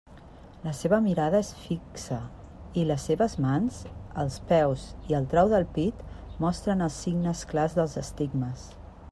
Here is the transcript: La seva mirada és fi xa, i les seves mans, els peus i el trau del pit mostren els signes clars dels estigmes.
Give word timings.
La 0.67 0.71
seva 0.75 0.97
mirada 1.07 1.41
és 1.43 1.51
fi 1.65 1.75
xa, 2.03 2.17
i 2.83 2.85
les 2.93 3.05
seves 3.09 3.35
mans, 3.47 3.77
els 4.25 4.39
peus 4.53 4.87
i 5.11 5.19
el 5.21 5.29
trau 5.35 5.53
del 5.53 5.69
pit 5.77 6.03
mostren 6.47 6.85
els 6.89 6.99
signes 7.05 7.47
clars 7.53 7.79
dels 7.83 7.97
estigmes. 8.07 8.67